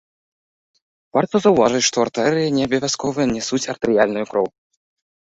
Варта 1.17 1.35
заўважыць, 1.45 1.81
што 1.89 1.97
артэрыі 2.05 2.53
не 2.55 2.63
абавязкова 2.69 3.27
нясуць 3.33 3.61
артэрыяльную 3.75 4.25
кроў. 4.31 4.47